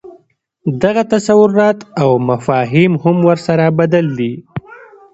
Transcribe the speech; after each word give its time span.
دغه 0.81 1.03
تصورات 1.13 1.79
او 2.01 2.11
مفاهیم 2.29 2.91
هم 3.03 3.17
ورسره 3.29 3.65
بدل 3.79 4.05
دي. 4.19 4.33